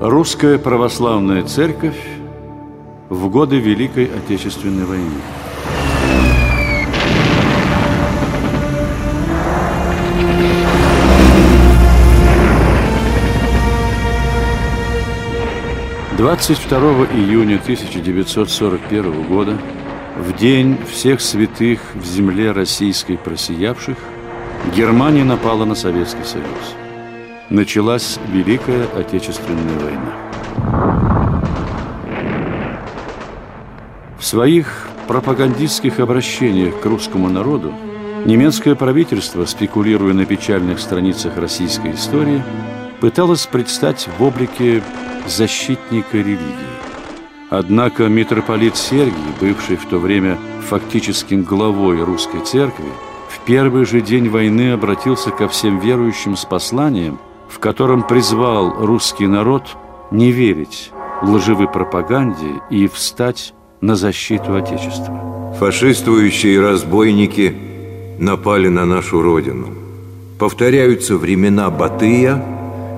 [0.00, 2.00] Русская православная церковь
[3.08, 5.10] в годы Великой Отечественной войны.
[16.16, 19.58] Двадцать второго июня 1941 года,
[20.16, 23.96] в день всех святых в земле российской просиявших,
[24.76, 26.76] Германия напала на Советский Союз.
[27.50, 30.12] Началась Великая Отечественная война.
[34.18, 37.72] В своих пропагандистских обращениях к русскому народу
[38.26, 42.42] немецкое правительство, спекулируя на печальных страницах российской истории,
[43.00, 44.82] пыталось предстать в облике
[45.26, 46.44] защитника религии.
[47.48, 50.36] Однако митрополит Сергий, бывший в то время
[50.68, 52.92] фактическим главой русской церкви,
[53.30, 59.26] в первый же день войны обратился ко всем верующим с посланием, в котором призвал русский
[59.26, 59.76] народ
[60.10, 65.54] не верить лживой пропаганде и встать на защиту Отечества.
[65.58, 67.54] Фашистующие разбойники
[68.18, 69.68] напали на нашу Родину.
[70.38, 72.44] Повторяются времена Батыя,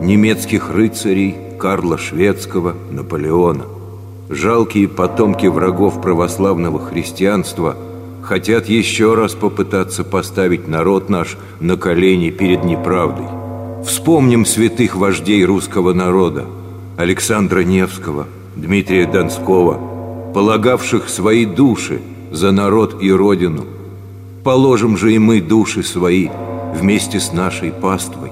[0.00, 3.64] немецких рыцарей, Карла Шведского, Наполеона.
[4.28, 7.76] Жалкие потомки врагов православного христианства–
[8.28, 13.24] хотят еще раз попытаться поставить народ наш на колени перед неправдой.
[13.88, 16.44] Вспомним святых вождей русского народа
[16.98, 19.80] Александра Невского, Дмитрия Донского,
[20.34, 23.64] полагавших свои души за народ и родину.
[24.44, 26.28] Положим же и мы души свои
[26.74, 28.30] вместе с нашей паствой.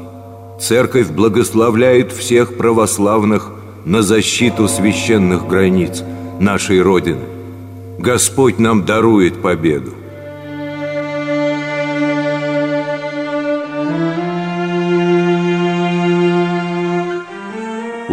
[0.60, 3.50] Церковь благословляет всех православных
[3.86, 6.04] на защиту священных границ
[6.38, 7.24] нашей Родины.
[7.98, 9.94] Господь нам дарует победу.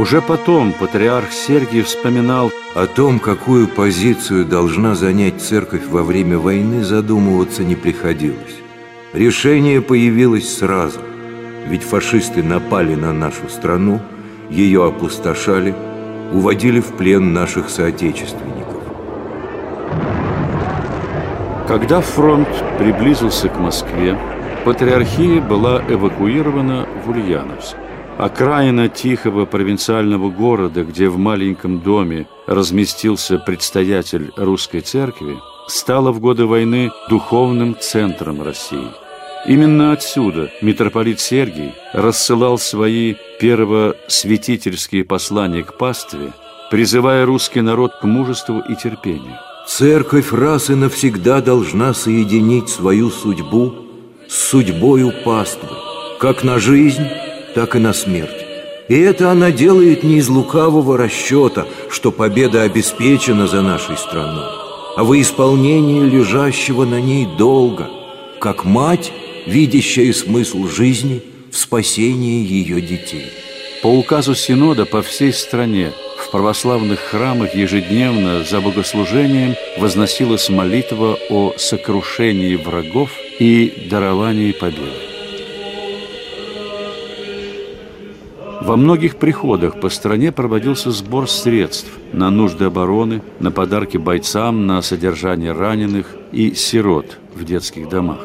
[0.04, 6.84] Уже потом патриарх Сергий вспоминал о том, какую позицию должна занять церковь во время войны,
[6.84, 8.58] задумываться не приходилось.
[9.14, 11.00] Решение появилось сразу,
[11.70, 14.02] ведь фашисты напали на нашу страну,
[14.50, 15.74] ее опустошали,
[16.34, 18.84] уводили в плен наших соотечественников.
[21.66, 24.20] Когда фронт приблизился к Москве,
[24.66, 27.78] патриархия была эвакуирована в Ульяновск.
[28.18, 35.38] Окраина тихого провинциального города, где в маленьком доме разместился предстоятель русской церкви,
[35.68, 38.88] стала в годы войны духовным центром России.
[39.46, 46.32] Именно отсюда митрополит Сергий рассылал свои первосвятительские послания к пастве,
[46.72, 49.38] призывая русский народ к мужеству и терпению.
[49.68, 53.74] Церковь раз и навсегда должна соединить свою судьбу
[54.30, 55.70] с судьбою паствы,
[56.20, 57.08] как на жизнь,
[57.56, 58.46] так и на смерть.
[58.90, 64.46] И это она делает не из лукавого расчета, что победа обеспечена за нашей страной,
[64.98, 67.90] а во исполнении лежащего на ней долга,
[68.40, 69.14] как мать,
[69.46, 71.22] видящая смысл жизни
[71.52, 73.28] в спасении ее детей.
[73.82, 81.54] По указу Синода по всей стране в православных храмах ежедневно за богослужением возносилась молитва о
[81.58, 85.03] сокрушении врагов и даровании победы.
[88.64, 94.82] Во многих приходах по стране проводился сбор средств на нужды обороны, на подарки бойцам, на
[94.82, 98.20] содержание раненых и сирот в детских домах.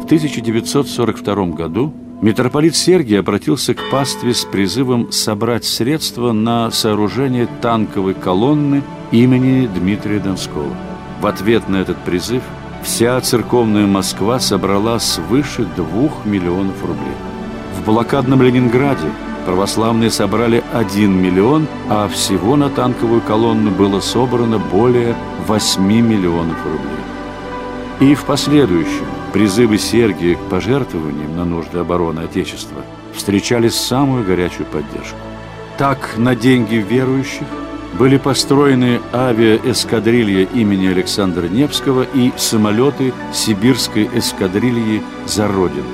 [0.00, 8.14] В 1942 году Митрополит Сергий обратился к пастве с призывом собрать средства на сооружение танковой
[8.14, 10.74] колонны имени Дмитрия Донского.
[11.20, 12.42] В ответ на этот призыв
[12.82, 17.14] вся церковная Москва собрала свыше двух миллионов рублей.
[17.78, 19.08] В блокадном Ленинграде
[19.46, 25.16] православные собрали 1 миллион, а всего на танковую колонну было собрано более
[25.46, 28.10] 8 миллионов рублей.
[28.10, 32.82] И в последующем призывы Сергия к пожертвованиям на нужды обороны Отечества
[33.14, 35.18] встречали самую горячую поддержку.
[35.78, 37.46] Так, на деньги верующих
[37.98, 45.86] были построены авиаэскадрилья имени Александра Невского и самолеты сибирской эскадрильи «За Родину».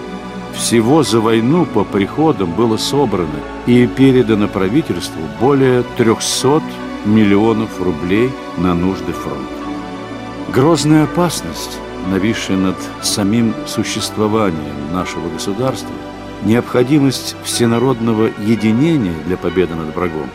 [0.54, 6.62] Всего за войну по приходам было собрано и передано правительству более 300
[7.04, 9.52] миллионов рублей на нужды фронта.
[10.52, 11.78] Грозная опасность
[12.10, 15.94] нависшая над самим существованием нашего государства,
[16.44, 20.28] необходимость всенародного единения для победы над врагом,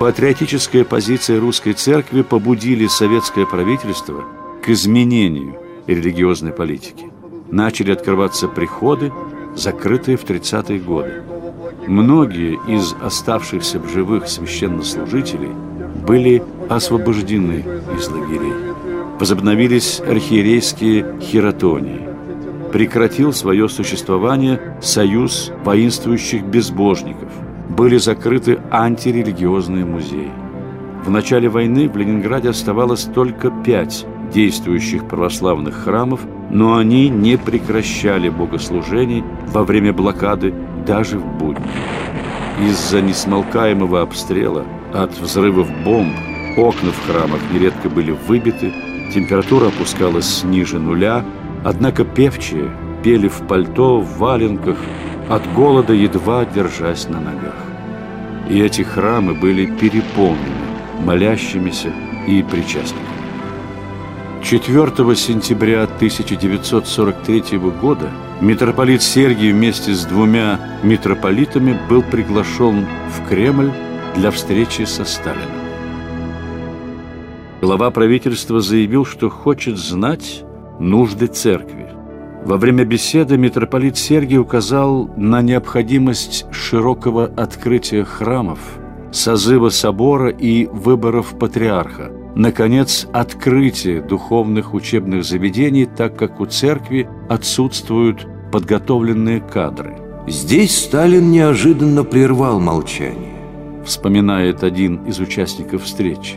[0.00, 4.24] патриотическая позиция русской церкви побудили советское правительство
[4.64, 7.04] к изменению религиозной политики.
[7.50, 9.12] Начали открываться приходы,
[9.54, 11.22] закрытые в 30-е годы.
[11.86, 15.52] Многие из оставшихся в живых священнослужителей
[16.06, 17.62] были освобождены
[17.94, 18.54] из лагерей.
[19.18, 22.08] Возобновились архиерейские хиротонии.
[22.72, 27.28] Прекратил свое существование союз воинствующих безбожников.
[27.70, 30.32] Были закрыты антирелигиозные музеи.
[31.04, 36.20] В начале войны в Ленинграде оставалось только пять действующих православных храмов,
[36.50, 40.52] но они не прекращали богослужений во время блокады
[40.84, 41.64] даже в будни.
[42.68, 46.12] Из-за несмолкаемого обстрела, от взрывов бомб,
[46.56, 48.72] окна в храмах нередко были выбиты,
[49.14, 51.24] температура опускалась ниже нуля,
[51.64, 52.70] однако певчие
[53.04, 54.76] пели в пальто, в валенках,
[55.30, 57.54] от голода едва держась на ногах.
[58.48, 60.60] И эти храмы были переполнены
[61.04, 61.92] молящимися
[62.26, 63.06] и причастными.
[64.42, 68.10] 4 сентября 1943 года
[68.40, 73.70] митрополит Сергий вместе с двумя митрополитами был приглашен в Кремль
[74.16, 75.48] для встречи со Сталиным.
[77.60, 80.42] Глава правительства заявил, что хочет знать
[80.80, 81.79] нужды церкви.
[82.44, 88.58] Во время беседы митрополит Сергий указал на необходимость широкого открытия храмов,
[89.12, 98.26] созыва собора и выборов патриарха– наконец, открытие духовных учебных заведений, так как у церкви отсутствуют
[98.52, 99.96] подготовленные кадры.
[100.26, 103.36] Здесь Сталин неожиданно прервал молчание.
[103.84, 106.36] Вспоминает один из участников встречи.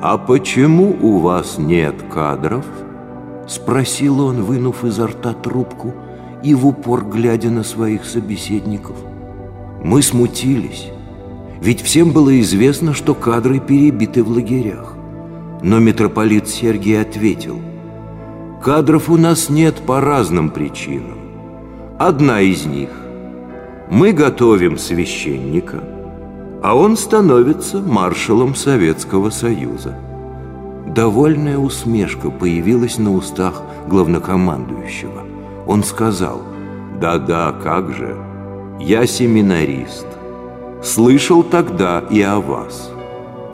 [0.00, 2.64] «А почему у вас нет кадров?»
[3.48, 5.94] Спросил он, вынув изо рта трубку
[6.42, 8.96] и в упор глядя на своих собеседников.
[9.82, 10.90] Мы смутились,
[11.60, 14.94] ведь всем было известно, что кадры перебиты в лагерях.
[15.62, 17.60] Но митрополит Сергий ответил,
[18.62, 21.18] «Кадров у нас нет по разным причинам.
[21.98, 22.90] Одна из них–
[23.90, 25.82] мы готовим священника,
[26.62, 29.96] а он становится маршалом Советского Союза».
[30.86, 35.22] Довольная усмешка появилась на устах главнокомандующего.
[35.66, 36.42] Он сказал,
[37.00, 38.16] «Да-да, как же,
[38.80, 40.06] я семинарист.
[40.82, 42.92] Слышал тогда и о вас».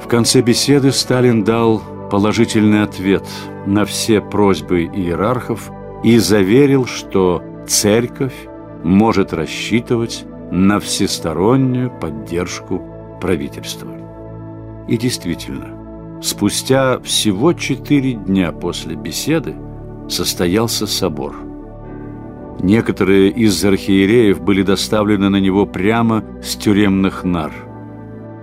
[0.03, 3.25] В конце беседы Сталин дал положительный ответ
[3.67, 5.71] на все просьбы иерархов
[6.03, 8.35] и заверил, что церковь
[8.83, 12.83] может рассчитывать на всестороннюю поддержку
[13.21, 13.91] правительства.
[14.89, 15.78] И действительно,
[16.23, 19.57] спустя всего четыре дня после беседы
[20.09, 21.35] состоялся собор.
[22.61, 27.53] Некоторые из архиереев были доставлены на него прямо с тюремных нар.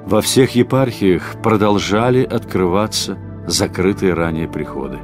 [0.06, 3.18] Во всех епархиях продолжали открываться
[3.48, 5.00] закрытые ранее приходы.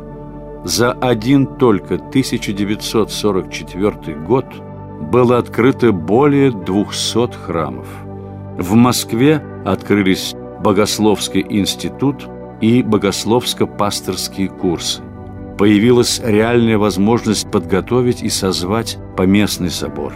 [0.63, 4.45] За один только 1944 год
[5.11, 7.87] было открыто более 200 храмов.
[8.57, 12.29] В Москве открылись Богословский институт
[12.61, 15.01] и богословско-пасторские курсы.
[15.57, 20.13] Появилась реальная возможность подготовить и созвать поместный собор.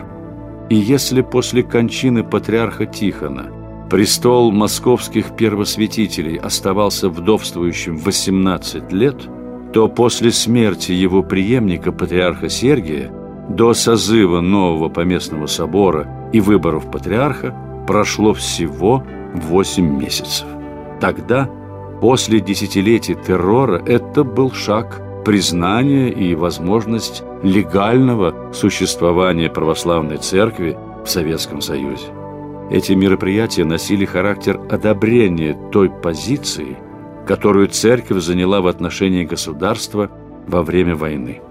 [0.70, 3.52] И если после кончины патриарха Тихона–
[3.90, 9.16] Престол московских первосвятителей оставался вдовствующим 18 лет,
[9.74, 13.12] то после смерти его преемника, патриарха Сергия,
[13.48, 17.56] до созыва нового поместного собора и выборов патриарха
[17.88, 19.04] прошло всего
[19.36, 20.48] 8 месяцев.
[21.00, 21.48] Тогда,
[22.06, 31.62] после десятилетий террора, это был шаг признания и возможность легального существования православной церкви в Советском
[31.62, 32.06] Союзе.
[32.70, 36.78] Эти мероприятия носили характер одобрения той позиции,
[37.26, 40.12] которую церковь заняла в отношении государства
[40.46, 41.42] во время войны.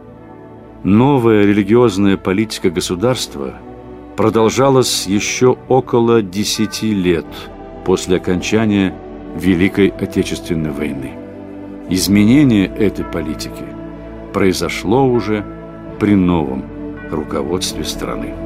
[0.84, 3.54] Новая религиозная политика государства
[4.16, 7.26] продолжалась еще около десяти лет
[7.84, 8.94] после окончания
[9.35, 11.12] Великой Отечественной войны.
[11.91, 13.64] Изменение этой политики
[14.33, 15.45] произошло уже
[15.99, 16.64] при новом
[17.11, 18.43] руководстве страны.